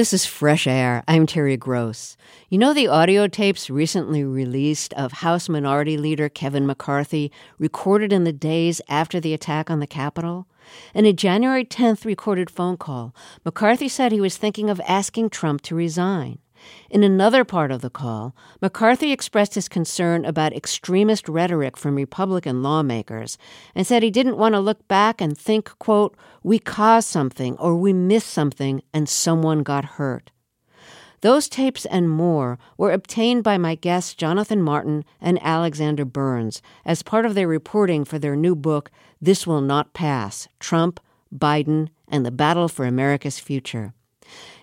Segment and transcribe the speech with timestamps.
[0.00, 1.04] This is Fresh Air.
[1.06, 2.16] I'm Terry Gross.
[2.48, 8.24] You know the audio tapes recently released of House Minority Leader Kevin McCarthy recorded in
[8.24, 10.46] the days after the attack on the Capitol?
[10.94, 15.60] In a January 10th recorded phone call, McCarthy said he was thinking of asking Trump
[15.60, 16.38] to resign.
[16.90, 22.62] In another part of the call, McCarthy expressed his concern about extremist rhetoric from Republican
[22.62, 23.38] lawmakers
[23.74, 27.76] and said he didn't want to look back and think, quote, we caused something or
[27.76, 30.30] we missed something and someone got hurt.
[31.22, 37.02] Those tapes and more were obtained by my guests Jonathan Martin and Alexander Burns as
[37.02, 38.90] part of their reporting for their new book,
[39.20, 40.98] This Will Not Pass Trump,
[41.34, 43.92] Biden, and the Battle for America's Future.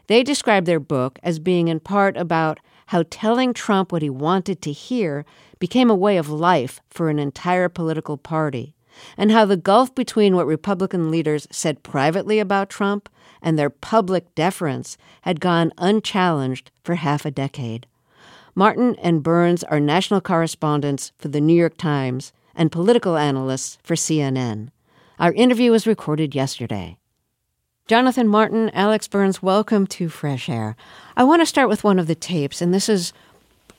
[0.07, 4.61] They describe their book as being in part about how telling Trump what he wanted
[4.61, 5.25] to hear
[5.59, 8.73] became a way of life for an entire political party,
[9.17, 13.09] and how the gulf between what Republican leaders said privately about Trump
[13.41, 17.85] and their public deference had gone unchallenged for half a decade.
[18.55, 23.95] Martin and Burns are national correspondents for the New York Times and political analysts for
[23.95, 24.69] CNN.
[25.19, 26.97] Our interview was recorded yesterday.
[27.87, 30.75] Jonathan Martin, Alex Burns, welcome to Fresh Air.
[31.15, 33.13] I want to start with one of the tapes, and this is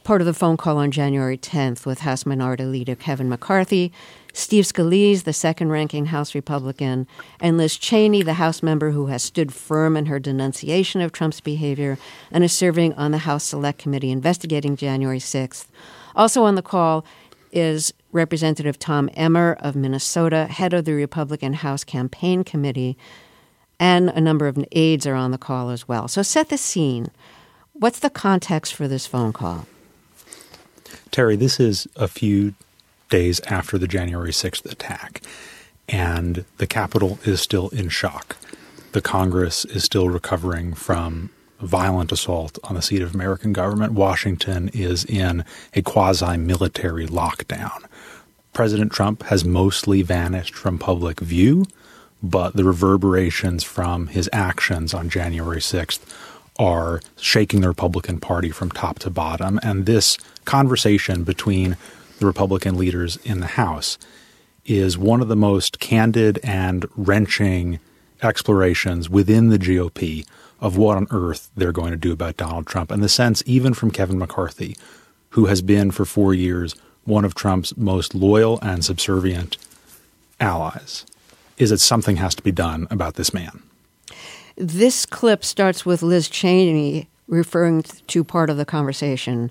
[0.02, 3.92] part of the phone call on January 10th with House Minority Leader Kevin McCarthy,
[4.32, 7.06] Steve Scalise, the second ranking House Republican,
[7.38, 11.42] and Liz Cheney, the House member who has stood firm in her denunciation of Trump's
[11.42, 11.98] behavior
[12.30, 15.66] and is serving on the House Select Committee investigating January 6th.
[16.16, 17.04] Also on the call
[17.52, 22.96] is Representative Tom Emmer of Minnesota, head of the Republican House Campaign Committee
[23.80, 26.08] and a number of aides are on the call as well.
[26.08, 27.10] So set the scene.
[27.72, 29.66] What's the context for this phone call?
[31.10, 32.54] Terry, this is a few
[33.08, 35.22] days after the January 6th attack,
[35.88, 38.36] and the Capitol is still in shock.
[38.92, 43.92] The Congress is still recovering from violent assault on the seat of American government.
[43.92, 47.84] Washington is in a quasi military lockdown.
[48.52, 51.64] President Trump has mostly vanished from public view
[52.22, 56.00] but the reverberations from his actions on January 6th
[56.58, 59.60] are shaking the Republican Party from top to bottom.
[59.62, 61.76] And this conversation between
[62.18, 63.96] the Republican leaders in the House
[64.66, 67.78] is one of the most candid and wrenching
[68.22, 70.26] explorations within the GOP
[70.60, 72.90] of what on earth they're going to do about Donald Trump.
[72.90, 74.76] And the sense, even from Kevin McCarthy,
[75.30, 76.74] who has been for four years
[77.04, 79.56] one of Trump's most loyal and subservient
[80.40, 81.06] allies,
[81.58, 83.62] is that something has to be done about this man.
[84.56, 89.50] This clip starts with Liz Cheney referring to part of the conversation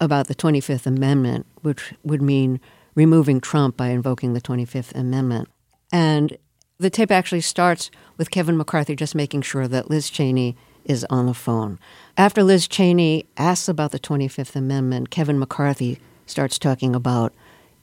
[0.00, 2.60] about the 25th Amendment, which would mean
[2.94, 5.48] removing Trump by invoking the 25th Amendment.
[5.92, 6.36] And
[6.78, 11.26] the tape actually starts with Kevin McCarthy just making sure that Liz Cheney is on
[11.26, 11.78] the phone.
[12.16, 17.32] After Liz Cheney asks about the 25th Amendment, Kevin McCarthy starts talking about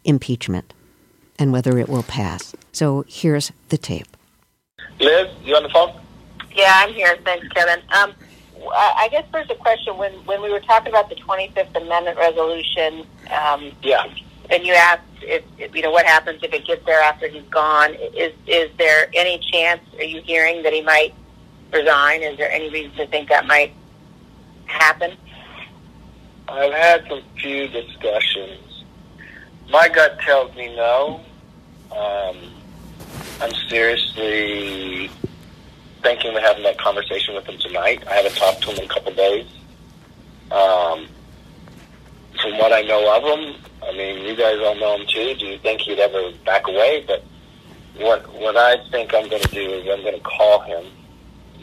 [0.03, 0.73] impeachment
[1.39, 2.53] and whether it will pass.
[2.71, 4.07] So here's the tape.
[4.99, 5.93] Liz, you on the phone?
[6.53, 7.17] Yeah, I'm here.
[7.23, 7.79] Thanks, Kevin.
[7.97, 8.13] Um,
[8.73, 13.05] I guess there's a question when when we were talking about the 25th Amendment resolution.
[13.31, 14.03] Um, yeah.
[14.49, 17.47] And you asked if, if you know what happens if it gets there after he's
[17.49, 17.93] gone.
[17.93, 19.81] Is is there any chance?
[19.97, 21.13] Are you hearing that he might
[21.71, 22.23] resign?
[22.23, 23.73] Is there any reason to think that might
[24.65, 25.15] happen?
[26.49, 28.83] I've had some few discussions.
[29.69, 31.21] My gut tells me no.
[31.91, 32.37] Um,
[33.41, 35.09] I'm seriously
[36.03, 38.03] thinking of having that conversation with him tonight.
[38.07, 39.47] I haven't talked to him in a couple days.
[40.51, 41.07] Um,
[42.41, 45.35] from what I know of him, I mean, you guys all know him too.
[45.35, 47.03] Do you think he'd ever back away?
[47.07, 47.23] But
[47.97, 50.85] what what I think I'm going to do is I'm going to call him.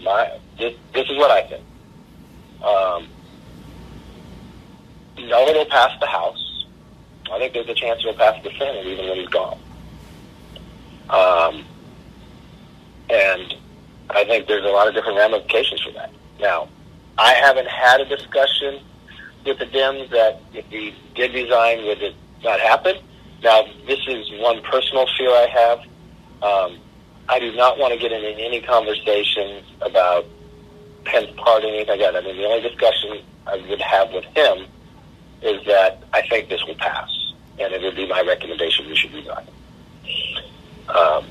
[0.03, 1.65] My this this is what I think.
[2.63, 3.09] Um,
[5.29, 6.67] no, it'll pass the House.
[7.33, 9.59] I think there's a chance it'll pass the Senate even when he's gone.
[11.11, 11.65] Um,
[13.09, 13.55] and
[14.11, 16.11] I think there's a lot of different ramifications for that.
[16.41, 16.69] Now,
[17.19, 18.81] I haven't had a discussion
[19.45, 22.97] with the Dems that if he did resign, would it not happen?
[23.43, 25.79] Now, this is one personal fear I have.
[26.43, 26.79] Um,
[27.29, 30.27] I do not want to get into any conversations about
[31.05, 32.17] Pence anything like that.
[32.17, 34.67] I mean, the only discussion I would have with him
[35.43, 37.09] is that I think this will pass,
[37.59, 39.47] and it would be my recommendation we should resign.
[40.89, 41.27] Um,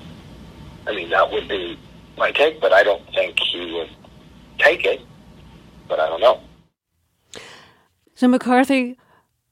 [0.88, 1.80] I mean, that would be
[2.18, 3.90] my take, but I don't think he would
[4.58, 5.02] take it.
[5.88, 6.42] But I don't know.
[8.16, 8.98] So McCarthy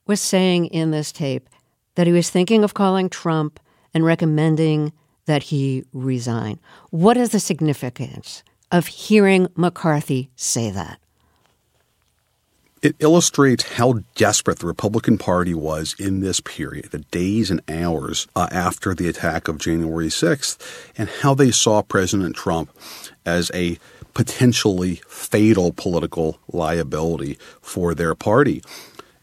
[0.06, 1.48] was saying in this tape
[1.94, 3.60] that he was thinking of calling Trump
[3.92, 4.92] and recommending
[5.26, 6.58] that he resign.
[6.90, 10.98] What is the significance of hearing McCarthy say that?
[12.84, 18.28] It illustrates how desperate the Republican Party was in this period, the days and hours
[18.36, 20.58] uh, after the attack of January 6th,
[20.98, 22.68] and how they saw President Trump
[23.24, 23.78] as a
[24.12, 28.62] potentially fatal political liability for their party.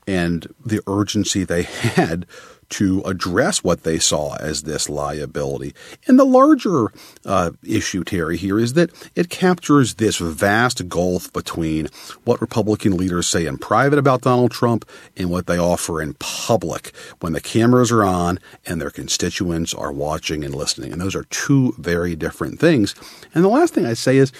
[0.07, 1.61] And the urgency they
[1.93, 2.25] had
[2.71, 5.73] to address what they saw as this liability.
[6.07, 6.87] And the larger
[7.25, 11.87] uh, issue, Terry, here is that it captures this vast gulf between
[12.23, 14.87] what Republican leaders say in private about Donald Trump
[15.17, 19.91] and what they offer in public when the cameras are on and their constituents are
[19.91, 20.91] watching and listening.
[20.91, 22.95] And those are two very different things.
[23.33, 24.31] And the last thing I say is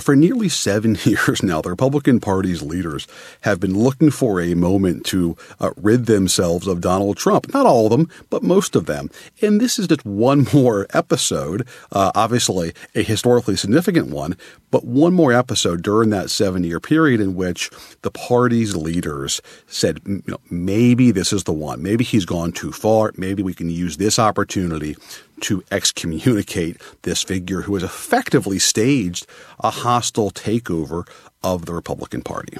[0.00, 3.06] for nearly seven years now, the Republican Party's leaders
[3.42, 7.52] have been looking for a moment to uh, rid themselves of Donald Trump.
[7.52, 9.10] Not all of them, but most of them.
[9.40, 14.36] And this is just one more episode, uh, obviously a historically significant one,
[14.70, 17.70] but one more episode during that seven year period in which
[18.02, 21.82] the party's leaders said, you know, maybe this is the one.
[21.82, 23.12] Maybe he's gone too far.
[23.16, 24.96] Maybe we can use this opportunity
[25.40, 29.26] to excommunicate this figure who has effectively staged
[29.60, 31.08] a hostile takeover
[31.42, 32.56] of the Republican Party.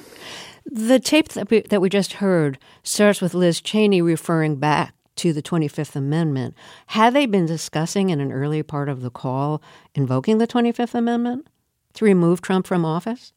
[0.64, 5.32] The tape that we, that we just heard starts with Liz Cheney referring back to
[5.32, 6.54] the 25th Amendment.
[6.88, 9.62] Had they been discussing in an early part of the call
[9.94, 11.48] invoking the 25th Amendment
[11.94, 13.32] to remove Trump from office?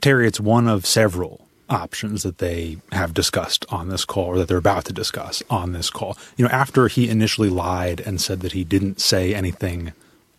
[0.00, 4.48] Terry, it's one of several options that they have discussed on this call or that
[4.48, 6.16] they're about to discuss on this call.
[6.36, 9.92] You know, after he initially lied and said that he didn't say anything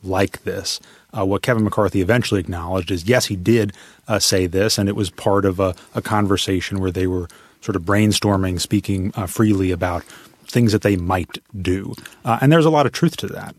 [0.04, 0.80] like this,
[1.18, 3.74] uh, what Kevin McCarthy eventually acknowledged is yes, he did
[4.08, 7.28] uh, say this, and it was part of a, a, conversation where they were
[7.62, 10.04] sort of brainstorming, speaking uh, freely about
[10.46, 11.94] things that they might do.
[12.24, 13.56] Uh, and there's a lot of truth to that.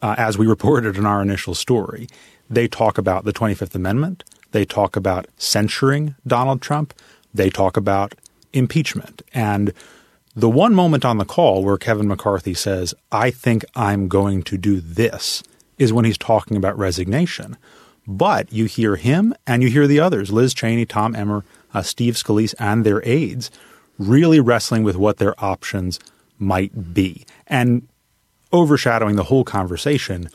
[0.00, 2.08] Uh, as we reported in our initial story,
[2.48, 6.94] they talk about the 25th Amendment, they talk about censuring Donald Trump,
[7.34, 8.14] they talk about
[8.52, 9.22] impeachment.
[9.32, 9.72] And
[10.34, 14.56] the one moment on the call where Kevin McCarthy says, I think I'm going to
[14.56, 15.42] do this,
[15.78, 17.56] is when he's talking about resignation.
[18.06, 21.44] But you hear him and you hear the others, Liz Cheney, Tom Emmer,
[21.74, 23.50] uh, Steve Scalise, and their aides,
[23.98, 26.00] really wrestling with what their options
[26.38, 27.24] might be.
[27.46, 27.88] And
[28.52, 30.28] overshadowing the whole conversation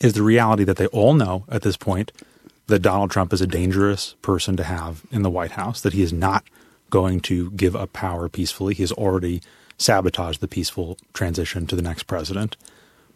[0.00, 2.12] is the reality that they all know at this point
[2.70, 6.02] that Donald Trump is a dangerous person to have in the White House, that he
[6.02, 6.44] is not
[6.88, 8.74] going to give up power peacefully.
[8.74, 9.42] He has already
[9.78, 12.56] sabotaged the peaceful transition to the next president,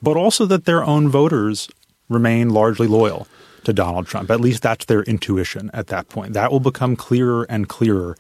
[0.02, 1.68] but also that their own voters
[2.08, 3.26] remain largely loyal
[3.64, 4.30] to Donald Trump.
[4.30, 6.34] At least that's their intuition at that point.
[6.34, 8.16] That will become clearer and clearer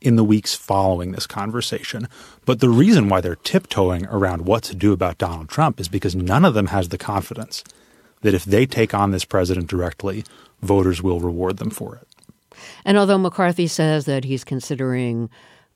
[0.00, 2.08] in the weeks following this conversation.
[2.44, 6.14] But the reason why they're tiptoeing around what to do about Donald Trump is because
[6.14, 7.64] none of them has the confidence
[8.22, 10.24] that if they take on this president directly,
[10.62, 12.58] voters will reward them for it.
[12.84, 15.28] And although McCarthy says that he's considering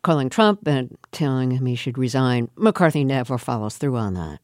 [0.03, 4.41] calling Trump and telling him he should resign, McCarthy never follows through on that.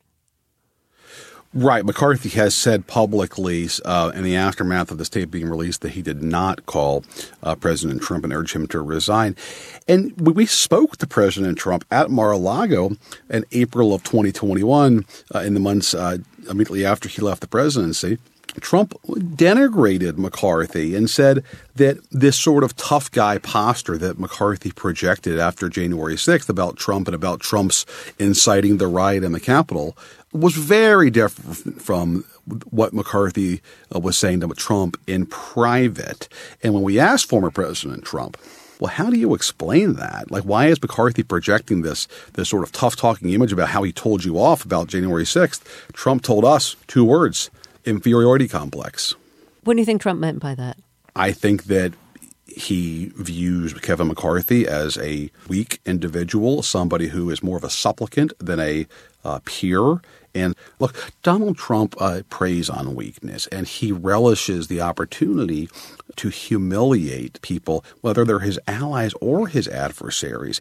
[1.55, 1.87] Right.
[1.87, 6.03] McCarthy has said publicly uh, in the aftermath of this tape being released that he
[6.03, 7.03] did not call
[7.43, 9.35] uh, President Trump and urge him to resign.
[9.89, 12.97] And we spoke to President Trump at Mar a Lago
[13.31, 16.19] in April of 2021, uh, in the months uh,
[16.51, 18.19] immediately after he left the presidency.
[18.61, 21.45] Trump denigrated McCarthy and said
[21.75, 27.09] that this sort of tough guy posture that McCarthy projected after January 6th about Trump
[27.09, 27.87] and about Trump's
[28.19, 29.97] inciting the riot in the Capitol
[30.33, 32.25] was very different from
[32.71, 33.61] what McCarthy
[33.95, 36.29] uh, was saying to Trump in private.
[36.63, 38.37] And when we asked former President Trump,
[38.79, 40.31] well, how do you explain that?
[40.31, 43.93] Like, why is McCarthy projecting this this sort of tough talking image about how he
[43.93, 45.89] told you off about January sixth?
[45.95, 47.51] Trump told us two words:
[47.87, 49.15] inferiority complex.
[49.65, 50.77] What do you think Trump meant by that?
[51.15, 51.95] I think that
[52.47, 58.33] he views Kevin McCarthy as a weak individual, somebody who is more of a supplicant
[58.39, 58.87] than a
[59.25, 60.01] uh, peer.
[60.35, 65.69] And look, Donald Trump uh, preys on weakness, and he relishes the opportunity
[66.17, 70.61] to humiliate people, whether they're his allies or his adversaries.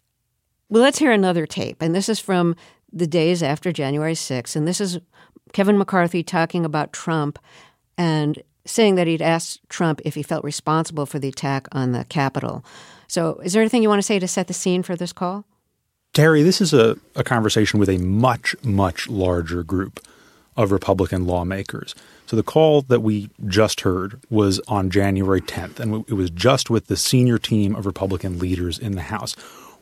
[0.68, 1.76] Well, let's hear another tape.
[1.80, 2.56] And this is from
[2.92, 4.56] the days after January 6th.
[4.56, 4.98] And this is
[5.52, 7.38] Kevin McCarthy talking about Trump
[7.98, 12.04] and saying that he'd asked Trump if he felt responsible for the attack on the
[12.04, 12.64] Capitol.
[13.08, 15.44] So, is there anything you want to say to set the scene for this call?
[16.12, 20.00] Terry, this is a, a conversation with a much, much larger group
[20.56, 21.94] of Republican lawmakers.
[22.26, 26.70] So the call that we just heard was on January 10th, and it was just
[26.70, 29.36] with the senior team of Republican leaders in the House.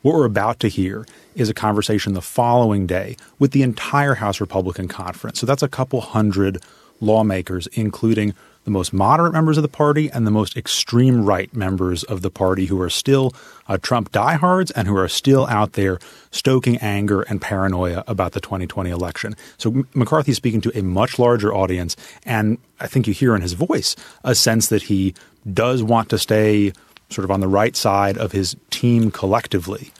[0.05, 4.39] What we're about to hear is a conversation the following day with the entire House
[4.39, 5.39] Republican Conference.
[5.39, 6.61] So that's a couple hundred
[7.01, 8.35] lawmakers, including
[8.65, 12.29] the most moderate members of the party and the most extreme right members of the
[12.29, 13.33] party who are still
[13.67, 15.97] uh, Trump diehards and who are still out there
[16.29, 19.35] stoking anger and paranoia about the 2020 election.
[19.57, 21.95] So McCarthy is speaking to a much larger audience,
[22.25, 25.15] and I think you hear in his voice a sense that he
[25.51, 26.73] does want to stay
[27.09, 29.91] sort of on the right side of his team collectively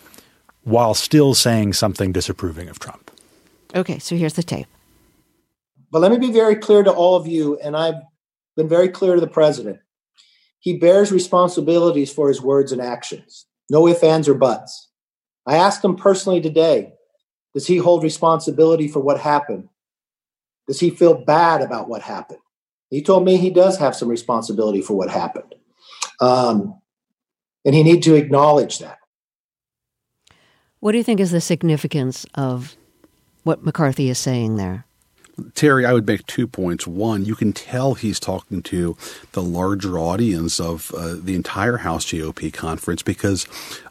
[0.64, 3.12] while still saying something disapproving of Trump.
[3.74, 4.68] Okay, so here's the tape.
[5.92, 8.02] But let me be very clear to all of you, and I've
[8.58, 9.80] been very clear to the president.
[10.60, 13.46] He bears responsibilities for his words and actions.
[13.70, 14.90] No ifs, ands, or buts.
[15.46, 16.94] I asked him personally today
[17.54, 19.70] Does he hold responsibility for what happened?
[20.68, 22.40] Does he feel bad about what happened?
[22.90, 25.54] He told me he does have some responsibility for what happened.
[26.20, 26.82] Um,
[27.66, 29.00] and he need to acknowledge that.
[30.80, 32.76] What do you think is the significance of
[33.44, 34.86] what McCarthy is saying there?
[35.54, 36.88] Terry, I would make two points.
[36.88, 38.96] One, you can tell he's talking to
[39.34, 43.46] the larger audience of uh, the entire House GOP conference because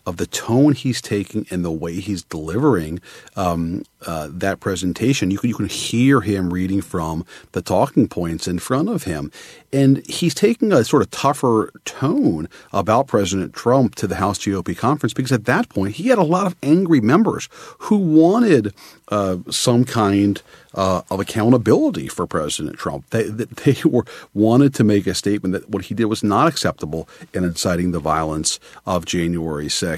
[0.07, 3.01] of the tone he's taking and the way he's delivering
[3.37, 5.31] um, uh, that presentation.
[5.31, 9.33] You can, you can hear him reading from the talking points in front of him.
[9.73, 14.77] And he's taking a sort of tougher tone about President Trump to the House GOP
[14.77, 18.75] conference because at that point he had a lot of angry members who wanted
[19.09, 20.43] uh, some kind
[20.75, 23.09] uh, of accountability for President Trump.
[23.11, 27.09] They, they were wanted to make a statement that what he did was not acceptable
[27.33, 29.94] in inciting the violence of January 6th.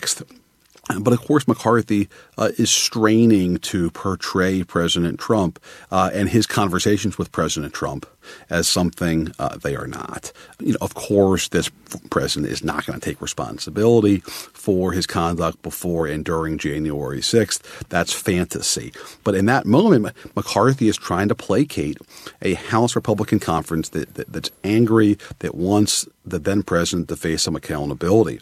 [1.01, 5.59] But of course, McCarthy uh, is straining to portray President Trump
[5.91, 8.07] uh, and his conversations with President Trump
[8.51, 10.33] as something uh, they are not.
[10.61, 11.71] You know, of course, this
[12.11, 17.89] president is not going to take responsibility for his conduct before and during January 6th.
[17.89, 18.93] That's fantasy.
[19.25, 21.99] But in that moment, McCarthy is trying to placate
[22.43, 27.43] a House Republican conference that, that that's angry, that wants the then president to face
[27.43, 28.41] some accountability.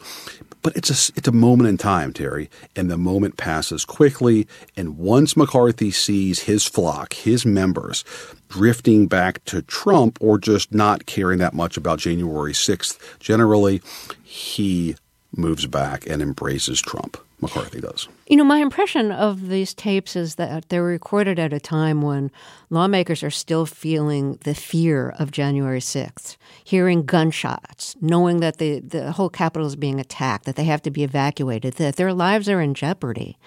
[0.64, 4.48] But it's a, it's a moment in time, Terry, and the moment passes quickly.
[4.76, 8.02] And once McCarthy sees his flock, his members,
[8.48, 13.82] drifting back to Trump or just not caring that much about January 6th, generally,
[14.24, 14.96] he
[15.36, 17.18] moves back and embraces Trump.
[17.44, 18.08] McCarthy does.
[18.26, 22.30] You know, my impression of these tapes is that they're recorded at a time when
[22.70, 29.12] lawmakers are still feeling the fear of January 6th, hearing gunshots, knowing that the, the
[29.12, 32.60] whole Capitol is being attacked, that they have to be evacuated, that their lives are
[32.60, 33.38] in jeopardy.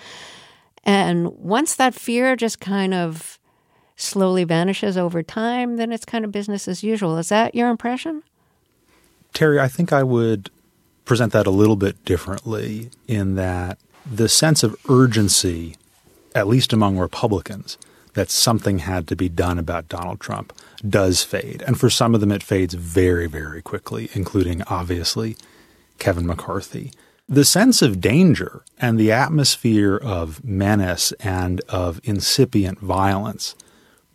[0.84, 3.40] And once that fear just kind of
[3.98, 7.18] slowly vanishes over time, then it's kind of business as usual.
[7.18, 8.24] Is that your impression?
[9.34, 10.50] Terry, I think I would
[11.08, 13.80] present that a little bit differently in that
[14.12, 15.76] the sense of urgency,
[16.34, 17.78] at least among Republicans,
[18.14, 20.52] that something had to be done about Donald Trump
[20.88, 21.64] does fade.
[21.68, 25.38] And for some of them, it fades very, very quickly, including, obviously,
[26.00, 26.92] Kevin McCarthy.
[27.30, 33.54] The sense of danger and the atmosphere of menace and of incipient violence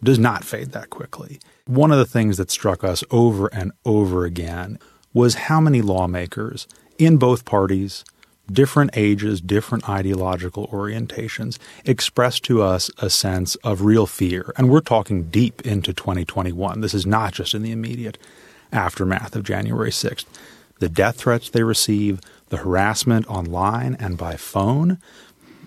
[0.03, 1.39] does not fade that quickly.
[1.67, 4.79] One of the things that struck us over and over again
[5.13, 6.67] was how many lawmakers
[6.99, 8.05] in both parties
[8.51, 14.53] different ages, different ideological orientations, express to us a sense of real fear.
[14.57, 16.81] And we're talking deep into 2021.
[16.81, 18.19] This is not just in the immediate
[18.73, 20.25] aftermath of January 6th.
[20.79, 24.99] The death threats they receive, the harassment online and by phone.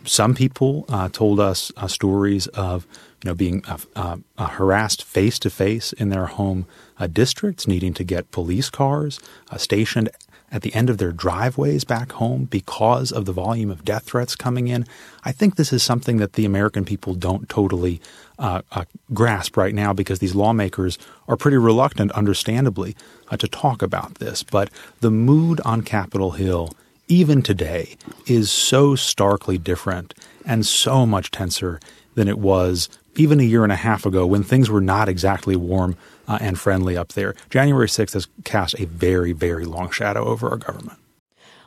[0.04, 2.86] Some people uh, told us uh, stories of
[3.24, 6.68] you know being uh, uh, uh harassed face to face in their home
[7.00, 9.20] uh, districts, needing to get police cars
[9.58, 10.10] stationed
[10.56, 14.38] at the end of their driveways back home because of the volume of death threats
[14.38, 14.88] coming in.
[15.26, 18.00] I think this is something that the American people don't totally
[18.40, 20.98] uh, uh, grasp right now because these lawmakers
[21.28, 22.96] are pretty reluctant, understandably,
[23.30, 24.44] uh, to talk about this.
[24.44, 24.70] But
[25.02, 26.74] the mood on Capitol Hill,
[27.10, 30.14] even today, is so starkly different
[30.46, 31.82] and so much tenser
[32.14, 35.58] than it was even a year and a half ago when things were not exactly
[35.58, 37.36] warm uh, and friendly up there.
[37.50, 41.00] January 6th has cast a very, very long shadow over our government.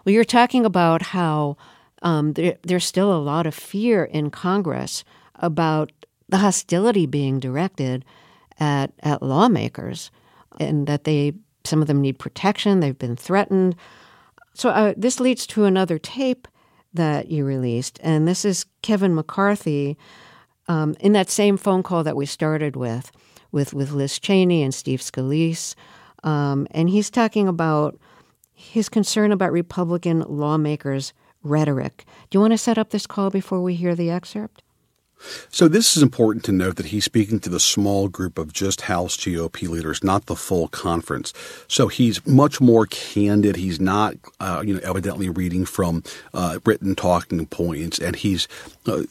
[0.05, 1.57] Well, you're talking about how
[2.03, 5.05] um, there, there's still a lot of fear in Congress
[5.37, 5.93] about
[6.29, 8.05] the hostility being directed
[8.61, 10.11] at, at lawmakers
[10.59, 11.35] and that they
[11.65, 13.77] some of them need protection they've been threatened
[14.55, 16.49] so uh, this leads to another tape
[16.95, 19.97] that you released and this is kevin mccarthy
[20.69, 23.11] um, in that same phone call that we started with,
[23.53, 25.75] with, with Liz Cheney and Steve Scalise,
[26.25, 27.99] um, and he's talking about
[28.55, 31.13] his concern about Republican lawmakers'
[31.43, 32.05] rhetoric.
[32.29, 34.63] Do you want to set up this call before we hear the excerpt?
[35.51, 38.83] So this is important to note that he's speaking to the small group of just
[38.83, 41.33] House GOP leaders, not the full conference.
[41.67, 43.57] So he's much more candid.
[43.57, 48.47] He's not, uh, you know, evidently reading from uh, written talking points, and he's
[48.87, 49.03] uh,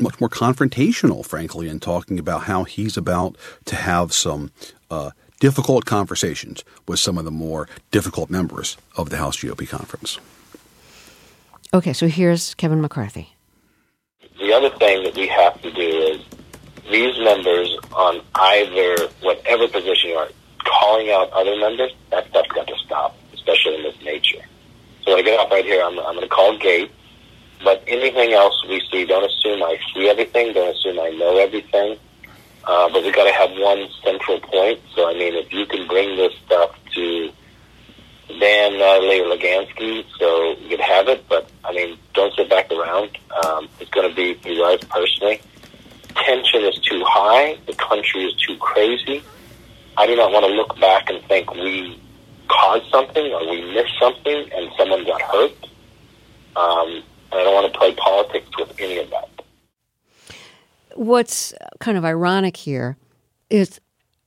[0.00, 4.50] much more confrontational, frankly, in talking about how he's about to have some
[4.90, 5.10] uh,
[5.40, 10.18] difficult conversations with some of the more difficult members of the House GOP conference.
[11.74, 13.34] Okay, so here's Kevin McCarthy.
[14.38, 16.24] The other thing that we have to do is
[16.90, 20.28] these members on either whatever position you are,
[20.64, 24.42] calling out other members, that stuff's got to stop, especially in this nature.
[25.04, 26.90] So when I get off right here, I'm, I'm going to call Gaetz.
[27.64, 30.52] But anything else we see, don't assume I see everything.
[30.52, 31.98] Don't assume I know everything.
[32.64, 34.80] Uh, but we got to have one central point.
[34.94, 37.30] So I mean, if you can bring this stuff to
[38.40, 41.28] Dan Natalie or Leganski, so you could have it.
[41.28, 43.16] But I mean, don't sit back around.
[43.44, 45.40] Um, it's going to be for you guys personally.
[46.14, 47.58] Tension is too high.
[47.66, 49.22] The country is too crazy.
[49.96, 52.00] I do not want to look back and think we
[52.48, 55.52] caused something or we missed something and someone got hurt.
[56.54, 57.02] Um,
[57.36, 59.28] and I don't want to play politics with any of that.
[60.94, 62.96] What's kind of ironic here
[63.50, 63.80] is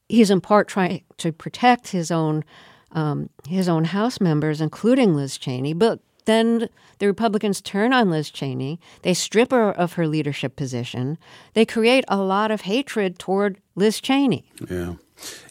[0.07, 2.43] he's in part trying to protect his own
[2.91, 8.31] um, his own House members, including Liz Cheney, but then the Republicans turn on Liz
[8.31, 8.79] Cheney.
[9.03, 11.19] They strip her of her leadership position.
[11.53, 14.51] They create a lot of hatred toward Liz Cheney.
[14.69, 14.95] Yeah.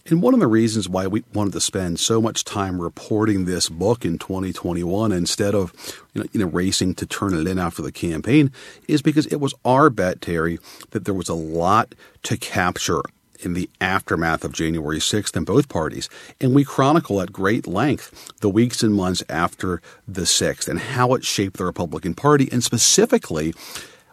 [0.07, 3.69] And one of the reasons why we wanted to spend so much time reporting this
[3.69, 5.73] book in 2021 instead of
[6.15, 8.51] you know, you know, racing to turn it in after the campaign
[8.87, 10.59] is because it was our bet, Terry,
[10.91, 11.95] that there was a lot
[12.25, 13.03] to capture
[13.41, 16.09] in the aftermath of January 6th in both parties.
[16.41, 21.15] And we chronicle at great length the weeks and months after the 6th and how
[21.15, 23.55] it shaped the Republican Party and specifically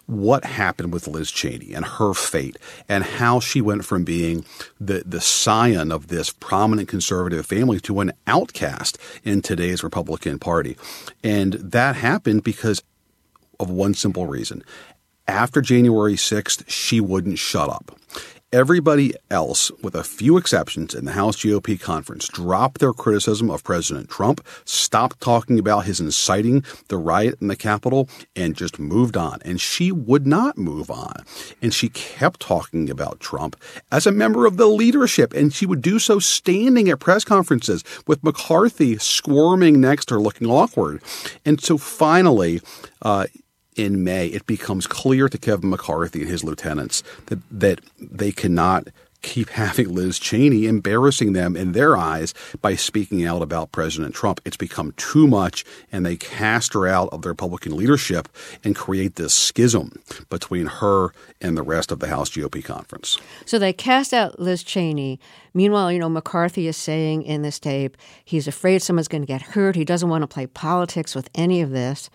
[0.08, 2.58] what happened with Liz Cheney and her fate
[2.88, 4.46] and how she went from being
[4.80, 10.78] the, the scion of this prominent conservative family to an outcast in today's Republican Party.
[11.24, 12.84] And that happened because
[13.60, 14.63] of one simple reason.
[15.28, 17.98] After January 6th, she wouldn't shut up.
[18.53, 23.63] Everybody else, with a few exceptions in the House GOP conference, dropped their criticism of
[23.63, 29.17] President Trump, stopped talking about his inciting the riot in the Capitol, and just moved
[29.17, 29.39] on.
[29.43, 31.25] And she would not move on.
[31.62, 33.55] And she kept talking about Trump
[33.91, 35.34] as a member of the leadership.
[35.34, 40.21] And she would do so standing at press conferences with McCarthy squirming next to her,
[40.21, 41.01] looking awkward.
[41.45, 42.62] And so finally,
[43.01, 43.25] uh,
[43.76, 48.88] in May, it becomes clear to Kevin McCarthy and his lieutenants that, that they cannot
[49.26, 54.40] keep having Liz Cheney embarrassing them in their eyes by speaking out about President Trump.
[54.46, 58.30] It's become too much, and they cast her out of the Republican leadership
[58.64, 61.10] and create this schism between her
[61.42, 63.18] and the rest of the House GOP conference.
[63.46, 65.20] So they cast out Liz Cheney.
[65.56, 69.42] Meanwhile, you know, McCarthy is saying in this tape he's afraid someone's going to get
[69.42, 69.76] hurt.
[69.76, 72.12] He doesn't want to play politics with any of this.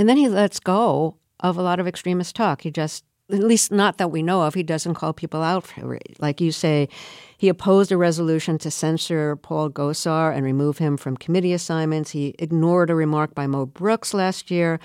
[0.00, 2.62] And then he lets go of a lot of extremist talk.
[2.62, 5.92] He just, at least not that we know of, he doesn't call people out for
[5.92, 6.16] it.
[6.18, 6.88] Like you say,
[7.36, 12.12] he opposed a resolution to censor Paul Gosar and remove him from committee assignments.
[12.12, 14.80] He ignored a remark by Mo Brooks last year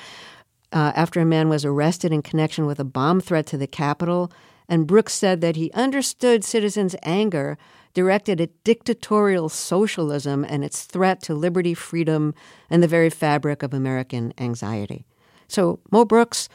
[0.74, 4.34] uh, after a man was arrested in connection with a bomb threat to the Capitol.
[4.68, 7.58] And Brooks said that he understood citizens' anger
[7.96, 12.36] directed at dictatorial socialism and its threat to liberty, freedom,
[12.70, 15.08] and the very fabric of American anxiety.
[15.48, 16.48] So Mo Brooks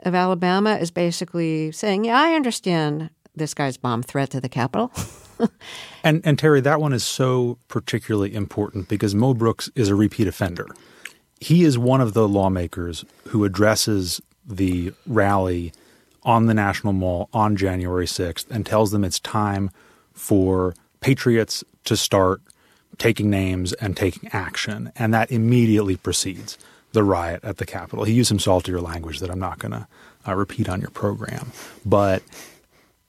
[0.00, 4.92] of Alabama is basically saying, Yeah, I understand this guy's bomb threat to the Capitol.
[6.04, 10.26] and and Terry, that one is so particularly important because Mo Brooks is a repeat
[10.26, 10.66] offender.
[11.40, 15.72] He is one of the lawmakers who addresses the rally
[16.22, 19.70] on the National Mall on January 6th and tells them it's time
[20.20, 22.42] for patriots to start
[22.98, 24.92] taking names and taking action.
[24.94, 26.58] And that immediately precedes
[26.92, 28.04] the riot at the Capitol.
[28.04, 29.88] He used some saltier language that I'm not going to
[30.28, 31.52] uh, repeat on your program.
[31.86, 32.22] But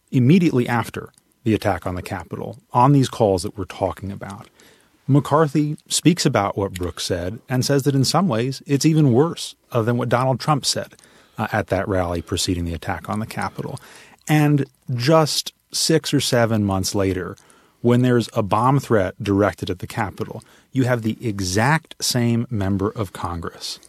[0.10, 1.12] immediately after
[1.43, 4.47] the attack on the Capitol, on these calls that we're talking about,
[5.08, 9.56] McCarthy speaks about what Brooks said and says that in some ways it's even worse
[9.74, 10.95] than what Donald Trump said
[11.38, 13.80] uh, at that rally preceding the attack on the Capitol.
[14.30, 17.36] And just six or seven months later,
[17.81, 22.89] when there's a bomb threat directed at the Capitol, you have the exact same member
[22.91, 23.79] of Congress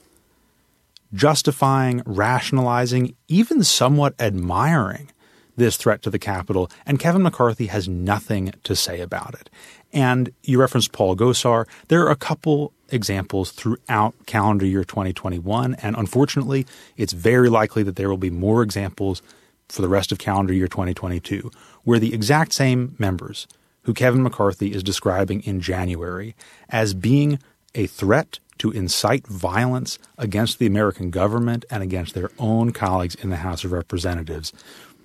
[1.15, 5.11] justifying, rationalizing, even somewhat admiring
[5.57, 9.51] this threat to the Capitol, and Kevin McCarthy has nothing to say about it.
[9.93, 11.67] And you referenced Paul Gosar.
[11.89, 16.67] There are a couple examples throughout calendar year 2021, and unfortunately,
[16.97, 19.21] it's very likely that there will be more examples
[19.69, 21.51] for the rest of calendar year 2022,
[21.85, 23.47] where the exact same members
[23.83, 26.35] who Kevin McCarthy is describing in January
[26.69, 27.39] as being
[27.75, 33.31] a threat to incite violence against the American government and against their own colleagues in
[33.31, 34.53] the House of Representatives.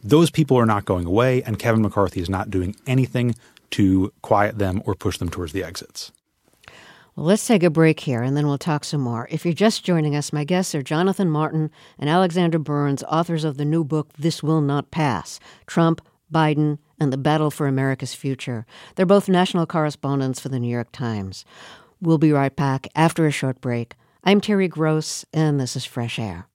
[0.04, 3.36] Those people are not going away, and Kevin McCarthy is not doing anything
[3.72, 6.12] to quiet them or push them towards the exits.
[7.16, 9.28] Well, let's take a break here and then we'll talk some more.
[9.32, 13.58] If you're just joining us, my guests are Jonathan Martin and Alexander Burns, authors of
[13.58, 16.00] the new book, This Will Not Pass Trump,
[16.34, 18.66] Biden, and the Battle for America's Future.
[18.96, 21.46] They're both national correspondents for the New York Times.
[22.02, 23.96] We'll be right back after a short break.
[24.24, 26.48] I'm Terry Gross, and this is Fresh Air.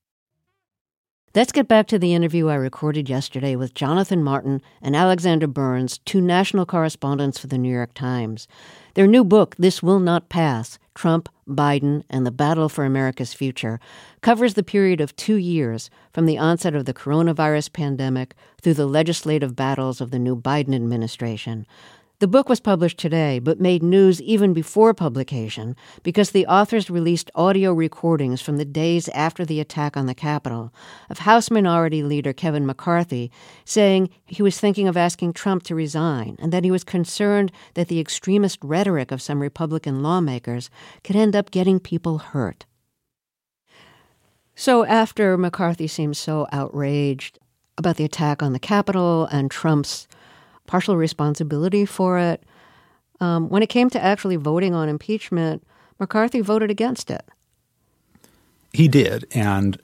[1.35, 5.97] Let's get back to the interview I recorded yesterday with Jonathan Martin and Alexander Burns,
[6.05, 8.47] two national correspondents for the New York Times.
[8.95, 13.81] Their new book, This Will Not Pass Trump, Biden, and the Battle for America's Future,
[14.21, 18.87] covers the period of two years from the onset of the coronavirus pandemic through the
[18.87, 21.67] legislative battles of the new Biden administration.
[22.23, 27.33] The book was published today, but made news even before publication because the authors released
[27.35, 30.73] audio recordings from the days after the attack on the Capitol
[31.11, 33.33] of House Minority Leader Kevin McCarthy
[33.65, 37.89] saying he was thinking of asking Trump to resign and that he was concerned that
[37.89, 40.71] the extremist rhetoric of some Republican lawmakers
[41.03, 42.67] could end up getting people hurt.
[44.55, 47.41] So, after McCarthy seemed so outraged
[47.77, 50.07] about the attack on the Capitol and Trump's
[50.73, 52.43] partial responsibility for it.
[53.21, 55.63] Um, when it came to actually voting on impeachment,
[56.01, 57.27] McCarthy voted against it.
[58.73, 59.79] He did, and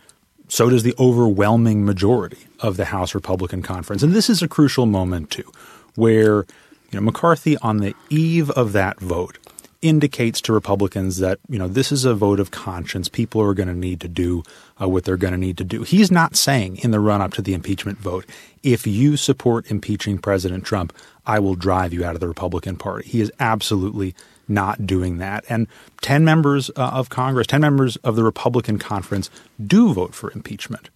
[0.49, 4.03] so does the overwhelming majority of the House Republican Conference.
[4.03, 5.53] And this is a crucial moment, too,
[5.95, 6.47] where
[6.91, 9.37] you know, McCarthy, on the eve of that vote,
[9.81, 13.09] indicates to Republicans that you know this is a vote of conscience.
[13.09, 14.43] People are going to need to do
[14.81, 15.83] uh, what they're going to need to do.
[15.83, 18.27] He's not saying in the run up to the impeachment vote,
[18.63, 20.93] if you support impeaching President Trump,
[21.27, 23.09] I will drive you out of the Republican Party.
[23.09, 24.15] He is absolutely
[24.49, 25.45] not doing that.
[25.49, 25.69] And
[26.01, 29.31] 10 members uh, of Congress, 10 members of the Republican conference
[29.65, 30.91] do vote for impeachment.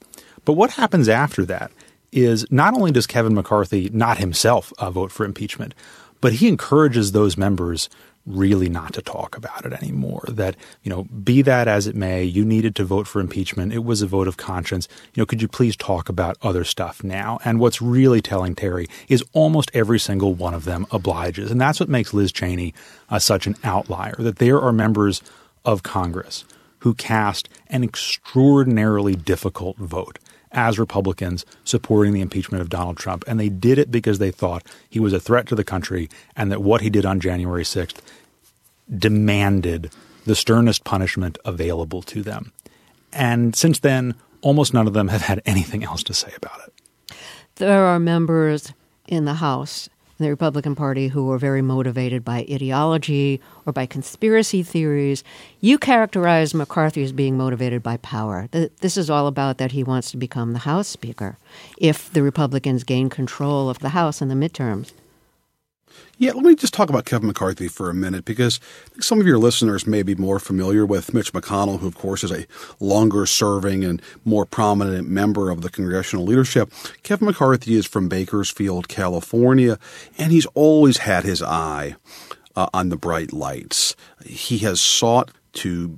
[0.44, 1.70] But what happens after that
[2.10, 5.74] is not only does Kevin McCarthy not himself uh, vote for impeachment,
[6.20, 7.88] but he encourages those members
[8.26, 10.24] really not to talk about it anymore.
[10.28, 13.72] That, you know, be that as it may, you needed to vote for impeachment.
[13.72, 14.88] It was a vote of conscience.
[15.14, 17.38] You know, could you please talk about other stuff now?
[17.44, 21.50] And what's really telling Terry is almost every single one of them obliges.
[21.50, 22.74] And that's what makes Liz Cheney
[23.10, 25.22] uh, such an outlier, that there are members
[25.64, 26.44] of Congress
[26.80, 30.18] who cast an extraordinarily difficult vote
[30.52, 33.24] as Republicans supporting the impeachment of Donald Trump.
[33.26, 36.50] And they did it because they thought he was a threat to the country and
[36.52, 38.00] that what he did on January 6th
[38.96, 39.90] demanded
[40.24, 42.52] the sternest punishment available to them.
[43.12, 47.14] And since then, almost none of them have had anything else to say about it.
[47.56, 48.72] There are members
[49.06, 49.88] in the House
[50.22, 55.22] the Republican Party who are very motivated by ideology or by conspiracy theories.
[55.60, 58.48] You characterize McCarthy as being motivated by power.
[58.50, 61.36] This is all about that he wants to become the House Speaker
[61.76, 64.92] if the Republicans gain control of the House in the midterms.
[66.22, 68.60] Yeah, let me just talk about Kevin McCarthy for a minute because
[69.00, 72.30] some of your listeners may be more familiar with Mitch McConnell, who, of course, is
[72.30, 72.46] a
[72.78, 76.72] longer serving and more prominent member of the congressional leadership.
[77.02, 79.80] Kevin McCarthy is from Bakersfield, California,
[80.16, 81.96] and he's always had his eye
[82.54, 83.96] uh, on the bright lights.
[84.24, 85.88] He has sought to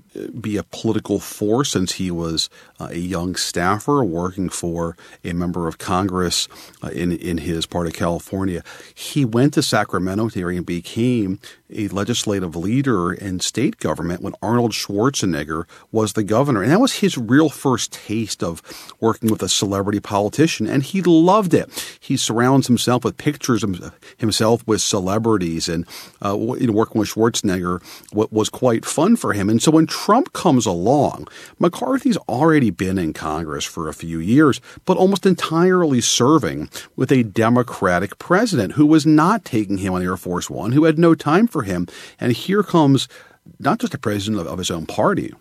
[0.40, 2.48] be a political force since he was
[2.80, 6.48] uh, a young staffer working for a member of Congress
[6.82, 8.62] uh, in in his part of California.
[8.94, 11.38] He went to Sacramento area and became
[11.70, 16.62] a legislative leader in state government when Arnold Schwarzenegger was the governor.
[16.62, 18.62] And that was his real first taste of
[19.00, 20.66] working with a celebrity politician.
[20.66, 21.98] And he loved it.
[21.98, 25.68] He surrounds himself with pictures of himself with celebrities.
[25.68, 25.87] And
[26.24, 27.82] uh, working with Schwarzenegger
[28.12, 29.50] was quite fun for him.
[29.50, 32.18] And so when Trump comes along, McCarthy's
[32.64, 38.18] already been in Congress for a few years, but almost entirely serving with a Democratic
[38.18, 41.62] president who was not taking him on Air Force One, who had no time for
[41.62, 41.87] him.
[42.18, 43.07] And here comes
[43.59, 45.35] not just a president of, of his own party,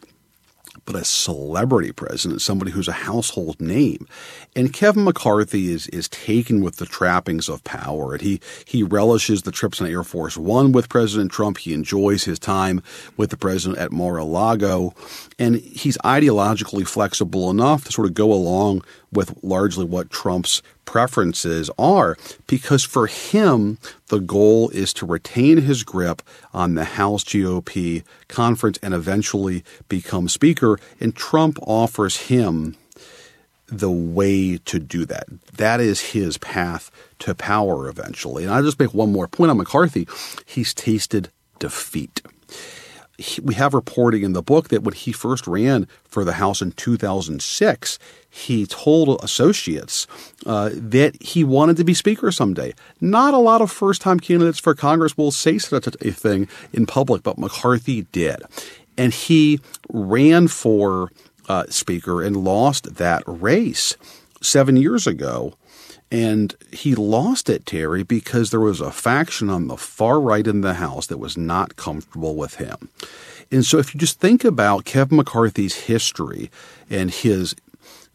[0.93, 4.07] but a celebrity president, somebody who's a household name.
[4.55, 9.41] And Kevin McCarthy is is taken with the trappings of power, and he he relishes
[9.41, 11.57] the trips on Air Force One with President Trump.
[11.57, 12.81] He enjoys his time
[13.17, 14.93] with the president at Mar-a-Lago,
[15.39, 21.69] and he's ideologically flexible enough to sort of go along with largely what Trump's preferences
[21.77, 23.77] are because for him,
[24.07, 26.21] the goal is to retain his grip
[26.53, 30.77] on the House GOP conference and eventually become Speaker.
[30.99, 32.75] And Trump offers him
[33.67, 35.25] the way to do that.
[35.53, 38.43] That is his path to power eventually.
[38.43, 40.07] And I'll just make one more point on McCarthy.
[40.45, 42.21] He's tasted defeat
[43.17, 46.61] he, we have reporting in the book that when he first ran for the House
[46.61, 50.07] in 2006, he told associates
[50.45, 52.73] uh, that he wanted to be Speaker someday.
[52.99, 56.85] Not a lot of first time candidates for Congress will say such a thing in
[56.85, 58.41] public, but McCarthy did.
[58.97, 61.11] And he ran for
[61.47, 63.95] uh, Speaker and lost that race
[64.41, 65.55] seven years ago.
[66.11, 70.61] And he lost it, Terry, because there was a faction on the far right in
[70.61, 72.89] the House that was not comfortable with him.
[73.51, 76.51] And so, if you just think about Kevin McCarthy's history
[76.89, 77.55] and his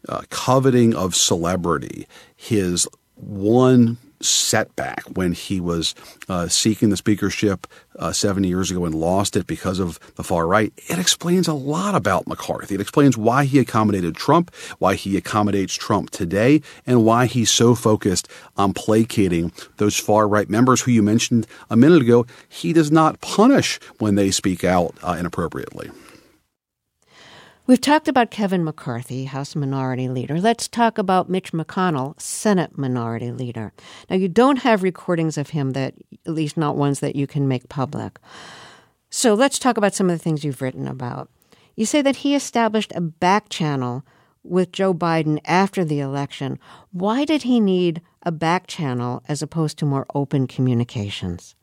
[0.07, 5.95] uh, coveting of celebrity, his one setback when he was
[6.27, 10.47] uh, seeking the speakership uh, seven years ago and lost it because of the far
[10.47, 10.73] right.
[10.87, 12.75] It explains a lot about McCarthy.
[12.75, 17.75] It explains why he accommodated Trump, why he accommodates Trump today, and why he's so
[17.75, 18.27] focused
[18.57, 22.25] on placating those far right members who you mentioned a minute ago.
[22.47, 25.89] He does not punish when they speak out uh, inappropriately.
[27.69, 30.41] We've talked about Kevin McCarthy, House Minority Leader.
[30.41, 33.73] Let's talk about Mitch McConnell, Senate Minority Leader.
[34.09, 35.93] Now, you don't have recordings of him that,
[36.25, 38.17] at least not ones that you can make public.
[39.11, 41.29] So let's talk about some of the things you've written about.
[41.75, 44.03] You say that he established a back channel
[44.43, 46.57] with Joe Biden after the election.
[46.91, 51.53] Why did he need a back channel as opposed to more open communications?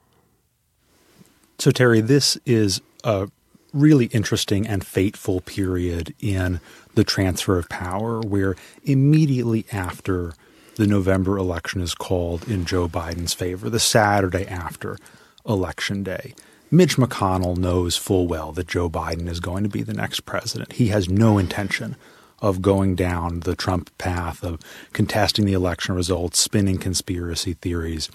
[1.59, 3.29] So, Terry, this is a
[3.77, 6.61] really interesting and fateful period in
[6.95, 10.35] the transfer of power where immediately after
[10.77, 14.99] the November election is called in Joe Biden's favor, the Saturday after
[15.47, 16.35] Election Day.
[16.71, 20.73] Mitch McConnell knows full well that Joe Biden is going to be the next president.
[20.73, 21.97] He has no intention
[22.41, 24.61] of going down the Trump path of
[24.93, 28.11] contesting the election results, spinning conspiracy theories.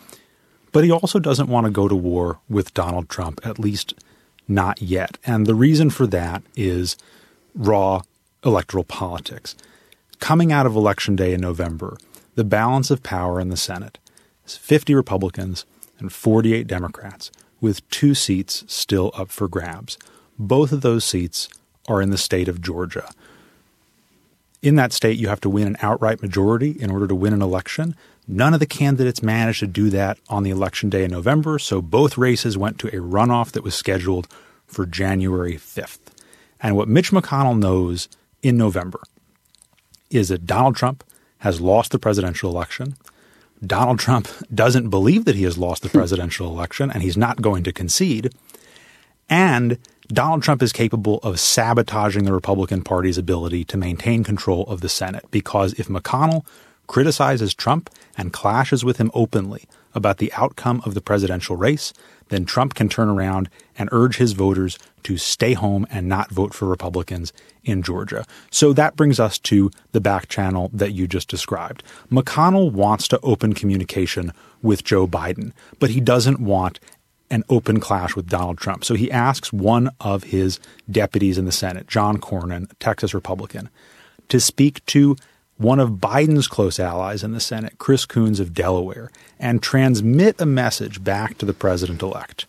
[0.71, 3.93] But he also doesn't want to go to war with Donald Trump, at least
[4.47, 5.17] not yet.
[5.25, 6.97] And the reason for that is
[7.55, 8.01] raw
[8.43, 9.55] electoral politics.
[10.19, 11.97] Coming out of Election Day in November,
[12.35, 13.97] the balance of power in the Senate
[14.45, 15.65] is 50 Republicans
[15.99, 19.97] and 48 Democrats, with two seats still up for grabs.
[20.37, 21.47] Both of those seats
[21.87, 23.09] are in the state of Georgia.
[24.61, 27.41] In that state, you have to win an outright majority in order to win an
[27.41, 27.95] election.
[28.27, 31.81] None of the candidates managed to do that on the election day in November, so
[31.81, 34.27] both races went to a runoff that was scheduled
[34.67, 35.99] for January 5th.
[36.61, 38.07] And what Mitch McConnell knows
[38.41, 39.01] in November
[40.09, 41.03] is that Donald Trump
[41.39, 42.95] has lost the presidential election.
[43.65, 45.97] Donald Trump doesn't believe that he has lost the hmm.
[45.97, 48.31] presidential election, and he's not going to concede.
[49.29, 54.81] And Donald Trump is capable of sabotaging the Republican Party's ability to maintain control of
[54.81, 56.45] the Senate because if McConnell
[56.91, 59.63] criticizes Trump and clashes with him openly
[59.95, 61.93] about the outcome of the presidential race,
[62.27, 66.53] then Trump can turn around and urge his voters to stay home and not vote
[66.53, 67.31] for Republicans
[67.63, 68.25] in Georgia.
[68.49, 71.81] So that brings us to the back channel that you just described.
[72.11, 76.81] McConnell wants to open communication with Joe Biden, but he doesn't want
[77.29, 78.83] an open clash with Donald Trump.
[78.83, 83.69] So he asks one of his deputies in the Senate, John Cornyn, Texas Republican,
[84.27, 85.15] to speak to
[85.61, 90.45] one of Biden's close allies in the Senate, Chris Coons of Delaware, and transmit a
[90.45, 92.45] message back to the president elect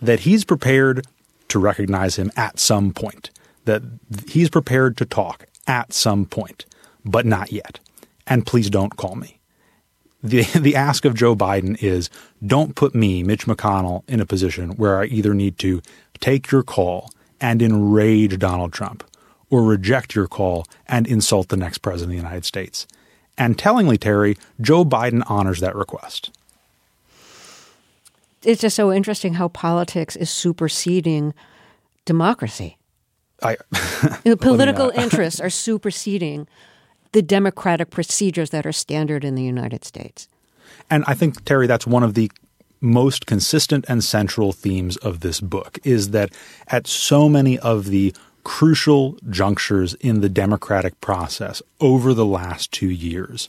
[0.00, 1.06] that he's prepared
[1.48, 3.30] to recognize him at some point,
[3.64, 3.82] that
[4.28, 6.64] he's prepared to talk at some point,
[7.04, 7.78] but not yet.
[8.26, 9.38] And please don't call me
[10.22, 12.10] the the ask of Joe Biden is
[12.44, 15.82] don't put me, Mitch McConnell, in a position where I either need to
[16.20, 19.04] take your call and enrage Donald Trump
[19.52, 22.86] or reject your call and insult the next president of the United States.
[23.36, 26.30] And tellingly, Terry, Joe Biden honors that request.
[28.42, 31.34] It's just so interesting how politics is superseding
[32.06, 32.78] democracy.
[33.42, 33.58] I,
[34.40, 36.48] political interests are superseding
[37.12, 40.28] the democratic procedures that are standard in the United States.
[40.88, 42.32] And I think, Terry, that's one of the
[42.80, 46.30] most consistent and central themes of this book is that
[46.68, 52.90] at so many of the crucial junctures in the democratic process over the last two
[52.90, 53.48] years,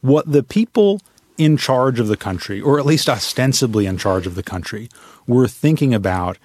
[0.00, 1.00] what the people
[1.38, 4.88] in charge of the country, or at least ostensibly in charge of the country,
[5.26, 6.36] were thinking about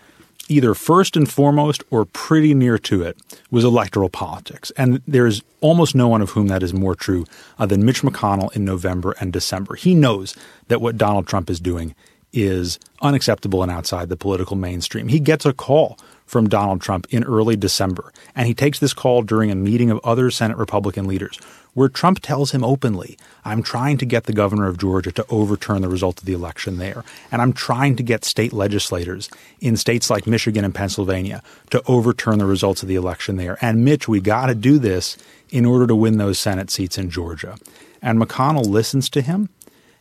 [0.48, 3.18] either first and foremost or pretty near to it
[3.52, 4.72] was electoral politics.
[4.78, 7.26] And there's almost no one of whom that is more true
[7.58, 9.76] uh, than Mitch McConnell in November and December.
[9.76, 10.36] He knows
[10.68, 11.96] that what Donald Trump is doing
[12.32, 15.08] is unacceptable and outside the political mainstream.
[15.08, 19.22] He gets a call from Donald Trump in early December, and he takes this call
[19.22, 21.40] during a meeting of other Senate Republican leaders
[21.76, 25.82] where Trump tells him openly, I'm trying to get the governor of Georgia to overturn
[25.82, 27.04] the result of the election there.
[27.32, 32.40] And I'm trying to get state legislators in states like Michigan and Pennsylvania to overturn
[32.40, 33.58] the results of the election there.
[33.62, 35.18] And Mitch, we got to do this
[35.50, 37.58] in order to win those Senate seats in Georgia.
[38.02, 39.50] And McConnell listens to him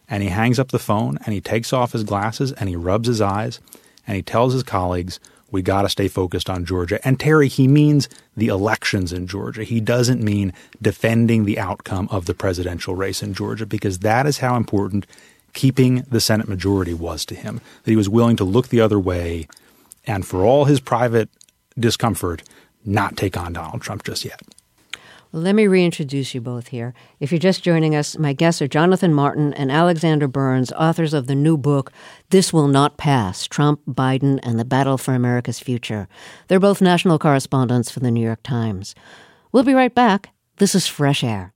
[0.09, 3.09] and he hangs up the phone and he takes off his glasses and he rubs
[3.09, 3.59] his eyes
[4.07, 5.19] and he tells his colleagues,
[5.55, 6.99] we got to stay focused on Georgia.
[7.07, 9.63] And Terry, he means the elections in Georgia.
[9.63, 14.39] He doesn't mean defending the outcome of the presidential race in Georgia because that is
[14.39, 15.07] how important
[15.53, 17.61] keeping the Senate majority was to him.
[17.85, 19.47] That he was willing to look the other way
[20.05, 21.31] and for all his private
[21.79, 22.43] discomfort,
[22.85, 24.43] not take on Donald Trump just yet.
[25.37, 26.95] Let me reintroduce you both here.
[27.19, 31.27] If you're just joining us, my guests are Jonathan Martin and Alexander Burns, authors of
[31.27, 31.91] the new book,
[32.31, 36.07] This Will Not Pass Trump, Biden, and the Battle for America's Future.
[36.47, 38.95] They're both national correspondents for the New York Times.
[39.51, 40.29] We'll be right back.
[40.59, 41.53] This is Fresh Air.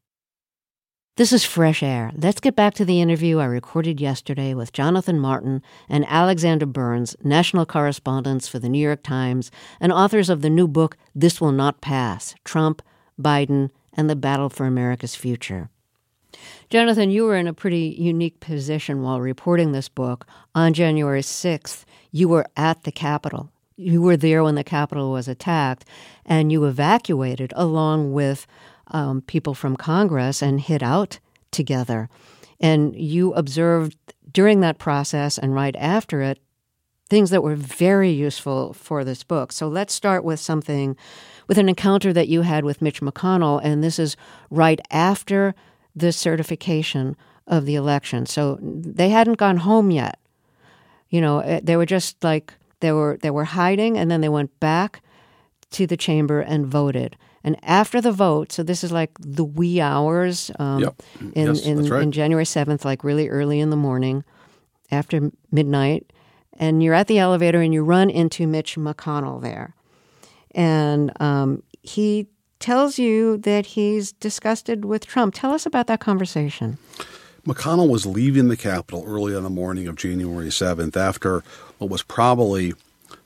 [1.16, 2.10] This is Fresh Air.
[2.16, 7.14] Let's get back to the interview I recorded yesterday with Jonathan Martin and Alexander Burns,
[7.22, 11.52] national correspondents for the New York Times and authors of the new book, This Will
[11.52, 12.82] Not Pass Trump,
[13.20, 15.70] Biden, and the battle for America's future.
[16.70, 20.26] Jonathan, you were in a pretty unique position while reporting this book.
[20.54, 23.50] On January 6th, you were at the Capitol.
[23.76, 25.84] You were there when the Capitol was attacked,
[26.26, 28.46] and you evacuated along with
[28.88, 31.18] um, people from Congress and hid out
[31.50, 32.08] together.
[32.60, 33.96] And you observed
[34.30, 36.38] during that process and right after it
[37.08, 39.52] things that were very useful for this book.
[39.52, 40.96] So let's start with something
[41.46, 44.16] with an encounter that you had with Mitch McConnell, and this is
[44.50, 45.54] right after
[45.96, 47.16] the certification
[47.46, 48.26] of the election.
[48.26, 50.18] So they hadn't gone home yet.
[51.08, 54.28] You know, eh, they were just like they were they were hiding, and then they
[54.28, 55.02] went back
[55.70, 57.16] to the chamber and voted.
[57.44, 61.02] And after the vote, so this is like the wee hours um, yep.
[61.34, 62.02] in yes, in, right.
[62.02, 64.24] in January seventh, like really early in the morning,
[64.90, 66.12] after midnight,
[66.58, 69.74] and you're at the elevator and you run into Mitch McConnell there
[70.58, 72.26] and um, he
[72.58, 75.34] tells you that he's disgusted with Trump.
[75.34, 76.78] Tell us about that conversation.
[77.46, 81.42] McConnell was leaving the Capitol early on the morning of January 7th after
[81.78, 82.74] what was probably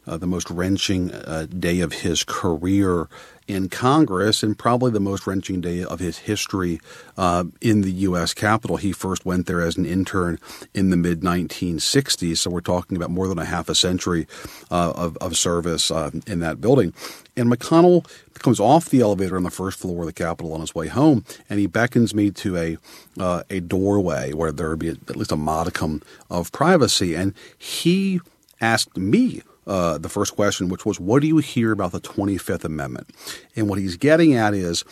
[0.06, 3.08] uh, the most wrenching uh, day of his career
[3.48, 6.81] in Congress and probably the most wrenching day of his history
[7.16, 8.35] uh, in the U.S.
[8.35, 8.76] Capitol.
[8.76, 10.38] He first went there as an intern
[10.74, 14.26] in the mid 1960s, so we're talking about more than a half a century
[14.70, 16.92] uh, of, of, service uh, in that building.
[17.37, 20.74] And McConnell comes off the elevator on the first floor of the Capitol on his
[20.74, 22.78] way home, and he beckons me to a
[23.18, 28.20] uh, a doorway where there would be at least a modicum of privacy, and he
[28.61, 32.64] asked me uh, the first question, which was, What do you hear about the 25th
[32.64, 33.11] Amendment?
[33.57, 34.85] And what he's getting at is,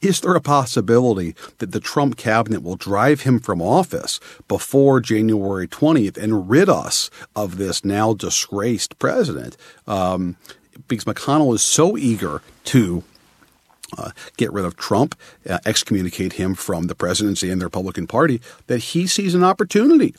[0.00, 5.66] is there a possibility that the Trump cabinet will drive him from office before January
[5.66, 9.56] 20th and rid us of this now disgraced president?
[9.86, 10.36] Um,
[10.86, 13.02] because McConnell is so eager to
[13.96, 15.14] uh, get rid of Trump,
[15.48, 20.14] uh, excommunicate him from the presidency and the Republican Party, that he sees an opportunity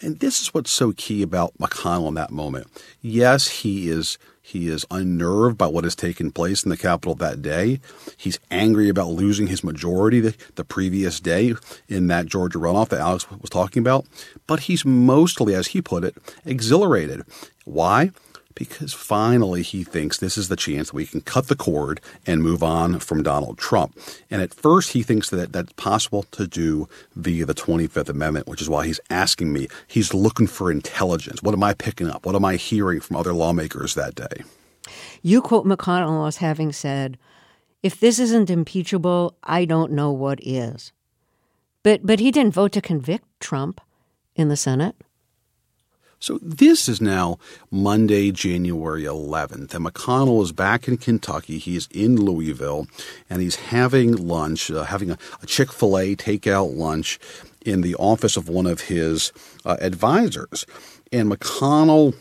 [0.00, 2.66] and this is what's so key about McConnell in that moment.
[3.00, 7.42] Yes, he is he is unnerved by what has taken place in the Capitol that
[7.42, 7.80] day.
[8.16, 11.54] He's angry about losing his majority the, the previous day
[11.88, 14.06] in that Georgia runoff that Alex was talking about.
[14.46, 17.24] But he's mostly, as he put it, exhilarated.
[17.64, 18.12] Why?
[18.56, 22.64] Because finally he thinks this is the chance we can cut the cord and move
[22.64, 23.96] on from Donald Trump.
[24.28, 28.62] And at first he thinks that that's possible to do via the 25th Amendment, which
[28.62, 29.68] is why he's asking me.
[29.86, 31.42] He's looking for intelligence.
[31.42, 32.26] What am I picking up?
[32.26, 34.42] What am I hearing from other lawmakers that day?
[35.22, 37.18] You quote McConnell as having said,
[37.82, 40.92] if this isn't impeachable, I don't know what is.
[41.82, 43.80] But but he didn't vote to convict Trump
[44.34, 44.96] in the Senate.
[46.18, 47.38] So this is now
[47.70, 51.58] Monday, January 11th, and McConnell is back in Kentucky.
[51.58, 52.86] He's in Louisville,
[53.28, 57.18] and he's having lunch, uh, having a, a Chick fil A takeout lunch
[57.64, 59.32] in the office of one of his
[59.64, 60.64] uh, advisors.
[61.12, 62.14] And McConnell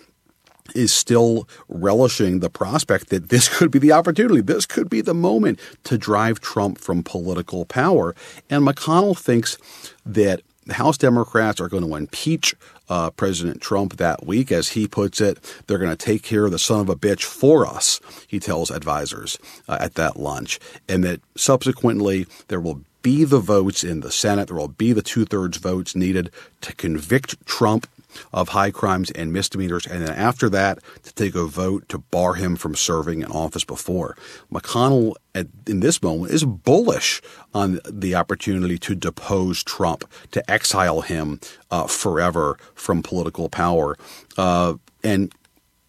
[0.74, 4.42] is still relishing the prospect that this could be the opportunity.
[4.42, 8.16] This could be the moment to drive Trump from political power.
[8.50, 9.58] And McConnell thinks
[10.06, 10.42] that
[10.74, 12.56] House Democrats are going to impeach
[12.90, 14.52] uh, President Trump that week.
[14.52, 17.24] As he puts it, they're going to take care of the son of a bitch
[17.24, 19.38] for us, he tells advisors
[19.68, 20.60] uh, at that lunch.
[20.88, 25.04] And that subsequently there will be the votes in the Senate, there will be the
[25.04, 27.88] two thirds votes needed to convict Trump
[28.34, 32.36] of high crimes and misdemeanors, and then after that, to take a vote to bar
[32.36, 34.16] him from serving in office before.
[34.52, 37.22] McConnell, at, in this moment, is bullish
[37.54, 41.40] on the opportunity to depose Trump, to exile him
[41.72, 43.96] uh, forever from political power.
[44.38, 45.34] Uh, and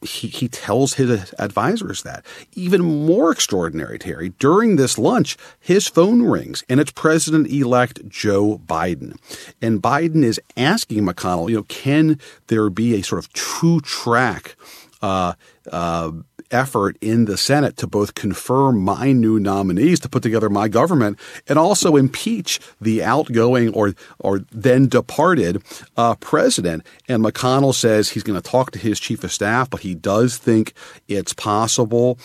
[0.07, 2.25] he, he tells his advisors that.
[2.55, 8.59] Even more extraordinary, Terry, during this lunch, his phone rings and it's President elect Joe
[8.67, 9.19] Biden.
[9.61, 14.57] And Biden is asking McConnell, you know, can there be a sort of two track
[15.03, 15.35] uh,
[15.71, 16.13] uh,
[16.51, 21.19] effort in the Senate to both confirm my new nominees to put together my government
[21.49, 25.63] and also impeach the outgoing or or then departed
[25.97, 26.85] uh, president.
[27.09, 30.39] And McConnell says he's going to talk to his chief of staff, but he does
[30.39, 30.73] think
[31.09, 32.19] it's possible.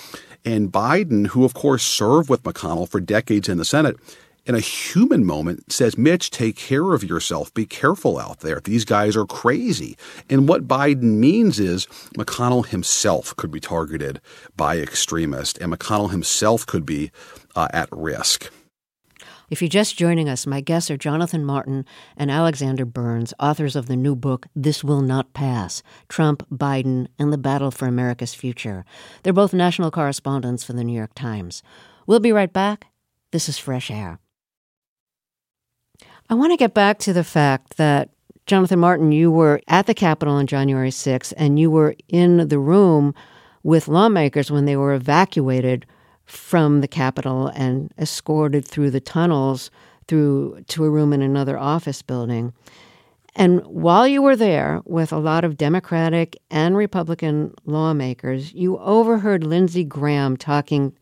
[0.43, 3.97] And Biden, who of course served with McConnell for decades in the Senate,
[4.45, 7.53] in a human moment says, Mitch, take care of yourself.
[7.53, 8.59] Be careful out there.
[8.59, 9.97] These guys are crazy.
[10.29, 11.85] And what Biden means is
[12.17, 14.19] McConnell himself could be targeted
[14.55, 17.11] by extremists, and McConnell himself could be
[17.55, 18.51] uh, at risk.
[19.51, 21.85] If you're just joining us, my guests are Jonathan Martin
[22.15, 27.33] and Alexander Burns, authors of the new book, This Will Not Pass Trump, Biden, and
[27.33, 28.85] the Battle for America's Future.
[29.23, 31.63] They're both national correspondents for the New York Times.
[32.07, 32.87] We'll be right back.
[33.31, 34.20] This is Fresh Air.
[36.31, 38.09] I want to get back to the fact that
[38.45, 42.57] Jonathan Martin, you were at the Capitol on January 6th, and you were in the
[42.57, 43.13] room
[43.63, 45.85] with lawmakers when they were evacuated
[46.23, 49.71] from the Capitol and escorted through the tunnels
[50.07, 52.53] through to a room in another office building.
[53.35, 59.43] And while you were there with a lot of Democratic and Republican lawmakers, you overheard
[59.43, 60.97] Lindsey Graham talking,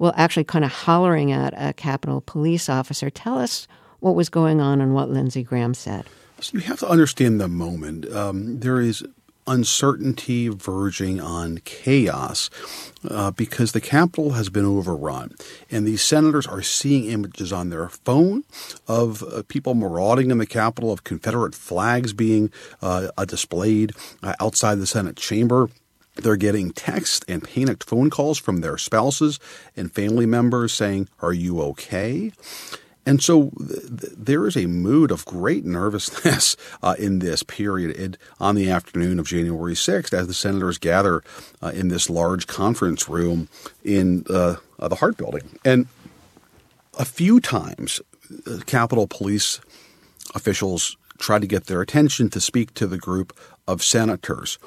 [0.00, 3.10] well, actually kind of hollering at a Capitol police officer.
[3.10, 3.68] Tell us
[4.00, 6.06] what was going on and what Lindsey Graham said.
[6.40, 8.10] So you have to understand the moment.
[8.12, 9.04] Um, there is
[9.46, 12.50] uncertainty verging on chaos
[13.08, 15.32] uh, because the Capitol has been overrun.
[15.70, 18.44] And these senators are seeing images on their phone
[18.88, 22.50] of uh, people marauding in the Capitol, of Confederate flags being
[22.82, 23.92] uh, displayed
[24.22, 25.68] uh, outside the Senate chamber.
[26.16, 29.38] They're getting text and panicked phone calls from their spouses
[29.76, 32.32] and family members saying, Are you okay?
[33.06, 38.18] And so th- there is a mood of great nervousness uh, in this period it,
[38.40, 41.22] on the afternoon of January 6th as the senators gather
[41.62, 43.48] uh, in this large conference room
[43.84, 45.58] in uh, the Hart Building.
[45.64, 45.86] And
[46.98, 48.00] a few times,
[48.46, 49.60] uh, Capitol Police
[50.34, 53.32] officials tried to get their attention to speak to the group
[53.66, 54.58] of senators.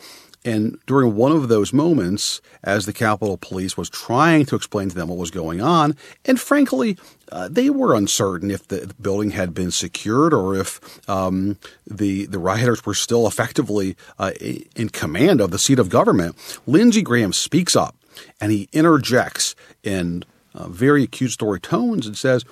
[0.46, 4.96] And during one of those moments, as the Capitol Police was trying to explain to
[4.96, 6.98] them what was going on, and frankly,
[7.32, 10.80] uh, they were uncertain if the building had been secured or if
[11.10, 14.32] um, the the rioters were still effectively uh,
[14.76, 16.36] in command of the seat of government.
[16.66, 17.96] Lindsey Graham speaks up
[18.40, 20.24] and he interjects in
[20.56, 22.46] uh, very accusatory tones and says,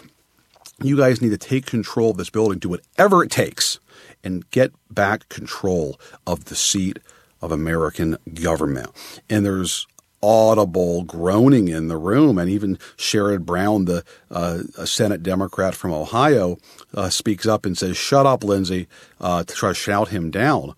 [0.83, 3.79] "You guys need to take control of this building, do whatever it takes,
[4.25, 6.99] and get back control of the seat."
[7.41, 8.89] Of American government.
[9.29, 9.87] And there's
[10.21, 16.57] audible groaning in the room, and even Sherrod Brown, the uh, Senate Democrat from Ohio,
[16.93, 18.87] uh, speaks up and says, "Shut up, Lindsey,"
[19.21, 20.73] uh, to try to shout him down.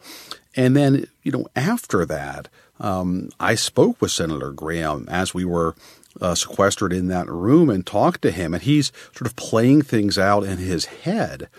[0.55, 2.49] And then, you know, after that,
[2.79, 5.75] um, I spoke with Senator Graham as we were
[6.19, 10.17] uh, sequestered in that room and talked to him, and he's sort of playing things
[10.17, 11.49] out in his head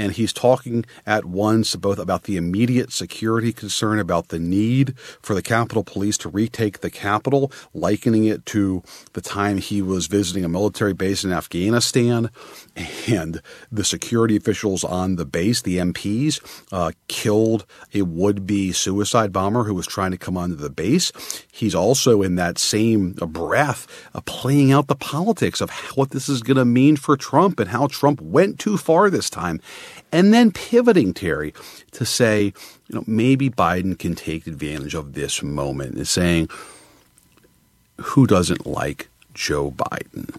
[0.00, 5.34] and he's talking at once both about the immediate security concern, about the need for
[5.34, 8.82] the Capitol Police to retake the Capitol, likening it to
[9.12, 12.30] the time he was visiting a military base in Afghanistan,
[13.08, 16.40] and the security officials on the base, the MPs,
[16.72, 21.12] uh, killed a would-be suicide bomber who was trying to come onto the base.
[21.52, 26.42] He's also in that same breath uh, playing out the politics of what this is
[26.42, 29.60] going to mean for Trump and how Trump went too far this time
[30.12, 31.54] and then pivoting Terry
[31.92, 36.48] to say, you know, maybe Biden can take advantage of this moment and saying,
[37.98, 40.36] who doesn't like Joe Biden?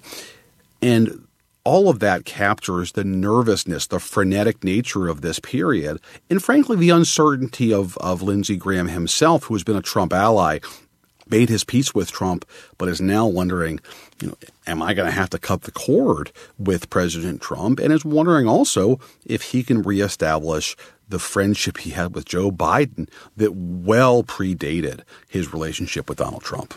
[0.81, 1.27] And
[1.63, 5.99] all of that captures the nervousness, the frenetic nature of this period,
[6.29, 10.59] and frankly, the uncertainty of, of Lindsey Graham himself, who has been a Trump ally
[11.31, 12.45] made his peace with Trump,
[12.77, 13.79] but is now wondering,
[14.21, 14.35] you know,
[14.67, 17.79] am I going to have to cut the cord with President Trump?
[17.79, 20.75] And is wondering also if he can reestablish
[21.07, 26.73] the friendship he had with Joe Biden that well predated his relationship with Donald Trump.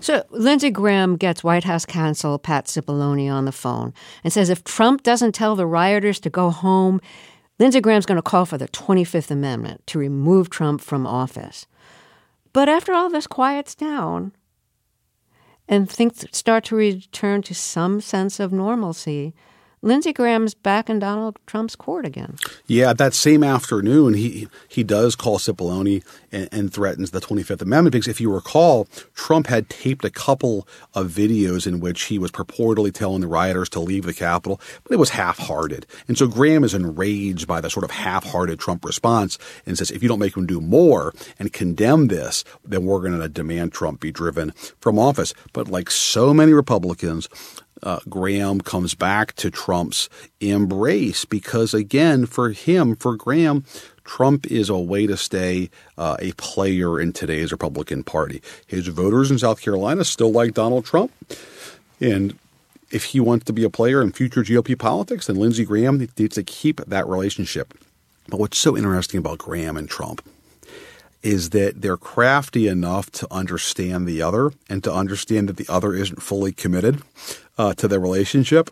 [0.00, 3.94] So Lindsey Graham gets White House counsel Pat Cipollone on the phone
[4.24, 7.00] and says if Trump doesn't tell the rioters to go home,
[7.60, 11.66] Lindsey Graham's going to call for the 25th Amendment to remove Trump from office.
[12.52, 14.32] But after all this quiets down
[15.68, 19.34] and things start to return to some sense of normalcy,
[19.84, 22.36] Lindsey Graham's back in Donald Trump's court again.
[22.66, 27.92] Yeah, that same afternoon, he he does call Cipollone and, and, threatens the 25th Amendment
[27.92, 32.30] because if you recall, Trump had taped a couple of videos in which he was
[32.30, 35.84] purportedly telling the rioters to leave the Capitol, but it was half-hearted.
[36.06, 40.02] And so Graham is enraged by the sort of half-hearted Trump response and says, if
[40.02, 44.00] you don't make him do more and condemn this, then we're going to demand Trump
[44.00, 45.34] be driven from office.
[45.52, 47.28] But like so many Republicans,
[47.82, 50.08] uh, Graham comes back to Trump's
[50.40, 53.64] embrace because, again, for him, for Graham,
[54.04, 58.42] Trump is a way to stay uh, a player in today's Republican Party.
[58.66, 61.12] His voters in South Carolina still like Donald Trump.
[62.00, 62.38] And
[62.90, 66.34] if he wants to be a player in future GOP politics, then Lindsey Graham needs
[66.34, 67.74] to keep that relationship.
[68.28, 70.22] But what's so interesting about Graham and Trump
[71.22, 75.94] is that they're crafty enough to understand the other and to understand that the other
[75.94, 77.00] isn't fully committed
[77.58, 78.70] uh, to their relationship.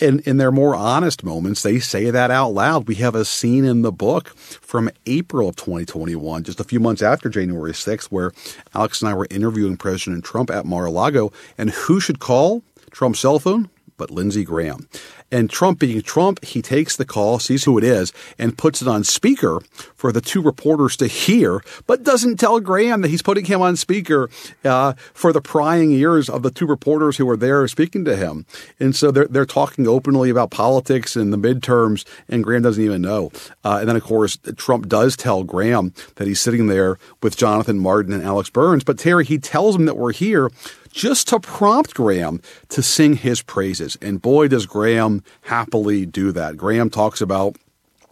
[0.00, 2.88] And in their more honest moments, they say that out loud.
[2.88, 7.00] We have a scene in the book from April of 2021, just a few months
[7.00, 8.32] after January 6th, where
[8.74, 11.32] Alex and I were interviewing President Trump at Mar-a-Lago.
[11.56, 13.68] And who should call Trump's cell phone?
[13.96, 14.88] But Lindsey Graham.
[15.34, 18.86] And Trump being Trump, he takes the call, sees who it is, and puts it
[18.86, 19.60] on speaker
[19.96, 23.74] for the two reporters to hear, but doesn't tell Graham that he's putting him on
[23.74, 24.30] speaker
[24.64, 28.46] uh, for the prying ears of the two reporters who are there speaking to him.
[28.78, 33.02] And so they're, they're talking openly about politics and the midterms, and Graham doesn't even
[33.02, 33.32] know.
[33.64, 37.80] Uh, and then, of course, Trump does tell Graham that he's sitting there with Jonathan
[37.80, 38.84] Martin and Alex Burns.
[38.84, 40.52] But Terry, he tells him that we're here
[40.94, 43.98] just to prompt Graham to sing his praises.
[44.00, 46.56] And boy, does Graham happily do that.
[46.56, 47.56] Graham talks about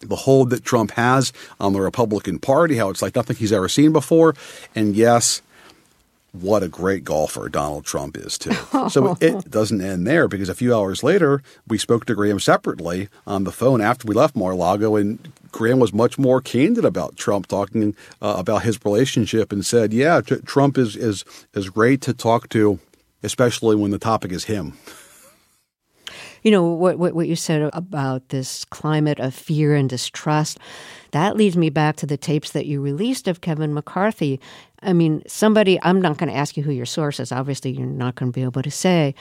[0.00, 3.68] the hold that Trump has on the Republican Party, how it's like nothing he's ever
[3.68, 4.34] seen before.
[4.74, 5.42] And yes,
[6.32, 8.52] what a great golfer Donald Trump is, too.
[8.88, 13.08] So it doesn't end there because a few hours later, we spoke to Graham separately
[13.26, 16.84] on the phone after we left Mar a Lago, and Graham was much more candid
[16.84, 21.68] about Trump, talking uh, about his relationship, and said, "Yeah, t- Trump is is is
[21.68, 22.80] great to talk to,
[23.22, 24.72] especially when the topic is him."
[26.42, 30.58] You know what, what what you said about this climate of fear and distrust.
[31.12, 34.40] That leads me back to the tapes that you released of Kevin McCarthy.
[34.82, 35.78] I mean, somebody.
[35.82, 37.32] I'm not going to ask you who your source is.
[37.32, 39.14] Obviously, you're not going to be able to say,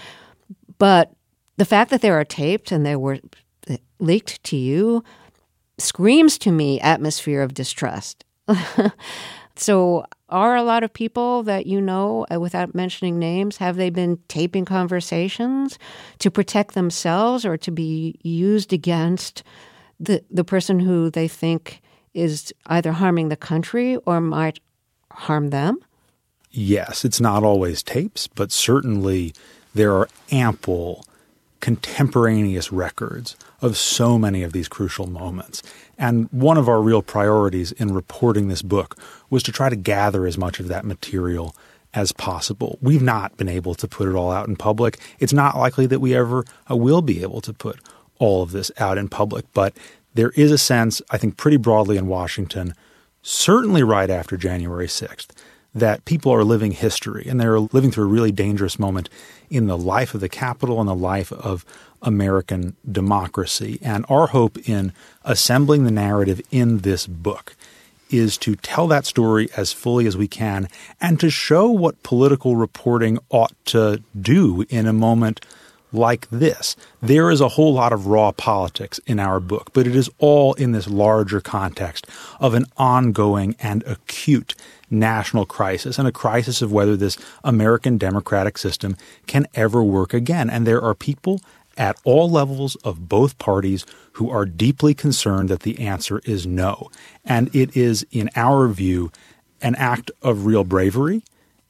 [0.78, 1.12] but
[1.58, 3.20] the fact that they are taped and they were
[4.00, 5.04] leaked to you
[5.78, 8.26] screams to me atmosphere of distrust.
[9.56, 13.90] so, are a lot of people that you know, uh, without mentioning names, have they
[13.90, 15.78] been taping conversations
[16.20, 19.44] to protect themselves or to be used against
[20.00, 21.82] the the person who they think
[22.14, 24.60] is either harming the country or might
[25.12, 25.78] harm them?
[26.50, 29.34] Yes, it's not always tapes, but certainly
[29.74, 31.06] there are ample
[31.62, 35.62] contemporaneous records of so many of these crucial moments.
[35.98, 38.98] And one of our real priorities in reporting this book
[39.30, 41.56] was to try to gather as much of that material
[41.94, 42.78] as possible.
[42.82, 44.98] We've not been able to put it all out in public.
[45.20, 47.80] It's not likely that we ever uh, will be able to put
[48.18, 49.76] all of this out in public, but
[50.14, 52.74] there is a sense, I think, pretty broadly in Washington,
[53.22, 55.28] certainly right after January 6th,
[55.74, 59.10] that people are living history and they're living through a really dangerous moment
[59.50, 61.66] in the life of the capital and the life of
[62.02, 63.80] American democracy.
[63.82, 64.92] And our hope in
[65.24, 67.56] assembling the narrative in this book
[68.10, 70.68] is to tell that story as fully as we can
[71.00, 75.46] and to show what political reporting ought to do in a moment
[75.94, 76.76] like this.
[77.02, 80.54] There is a whole lot of raw politics in our book, but it is all
[80.54, 82.08] in this larger context
[82.40, 84.56] of an ongoing and acute
[84.92, 90.50] national crisis and a crisis of whether this American democratic system can ever work again.
[90.50, 91.42] And there are people
[91.78, 96.92] at all levels of both parties who are deeply concerned that the answer is no.
[97.24, 99.12] And it is, in our view,
[99.62, 101.24] an act of real bravery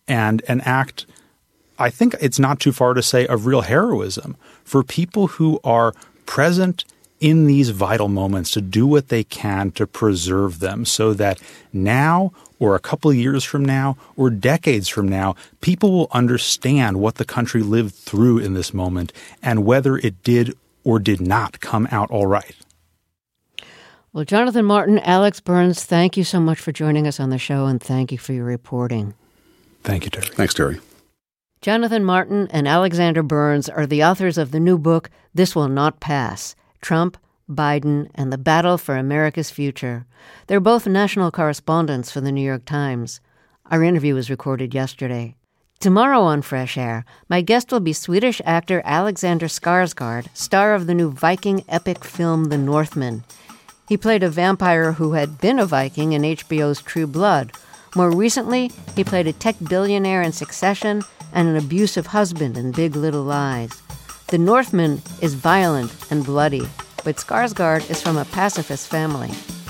[0.08, 1.06] and an act
[1.82, 5.94] I think it's not too far to say of real heroism for people who are
[6.28, 6.86] present
[7.20, 11.42] in these vital moments to do what they can to preserve them so that
[11.74, 17.02] now or a couple of years from now or decades from now, people will understand
[17.02, 21.60] what the country lived through in this moment and whether it did or did not
[21.60, 22.56] come out all right.
[24.14, 27.66] Well, Jonathan Martin, Alex Burns, thank you so much for joining us on the show
[27.66, 29.16] and thank you for your reporting.
[29.84, 30.28] Thank you, Terry.
[30.28, 30.80] Thanks, Terry.
[31.62, 36.00] Jonathan Martin and Alexander Burns are the authors of the new book, This Will Not
[36.00, 37.18] Pass Trump,
[37.52, 40.06] Biden, and the Battle for America's Future.
[40.48, 43.22] They're both national correspondents for the New York Times.
[43.70, 45.36] Our interview was recorded yesterday.
[45.80, 50.94] Tomorrow on Fresh Air, my guest will be Swedish actor Alexander Skarsgård, star of the
[50.94, 53.24] new Viking epic film The Northman.
[53.90, 57.52] He played a vampire who had been a Viking in HBO's True Blood.
[57.96, 61.02] More recently, he played a tech billionaire in Succession
[61.34, 63.82] and an abusive husband in Big Little Lies.
[64.28, 66.68] The Northman is violent and bloody,
[67.04, 69.30] but Skarsgård is from a pacifist family.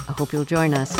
[0.09, 0.95] I hope you'll join us.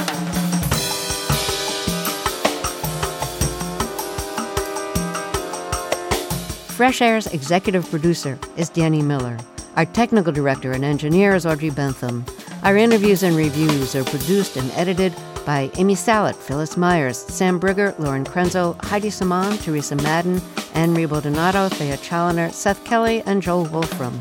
[6.76, 9.38] Fresh Air's executive producer is Danny Miller.
[9.76, 12.26] Our technical director and engineer is Audrey Bentham.
[12.64, 15.16] Our interviews and reviews are produced and edited
[15.46, 20.42] by Amy Salit, Phyllis Myers, Sam Brigger, Lauren Krenzel, Heidi Saman, Teresa Madden,
[20.74, 24.20] Anne Donato, Thea Chaloner, Seth Kelley, and Joel Wolfram.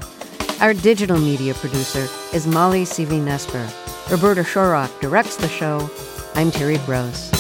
[0.61, 3.67] Our digital media producer is Molly Seavy Nesper.
[4.11, 5.89] Roberta Shorrock directs the show.
[6.35, 7.40] I'm Terry Gross.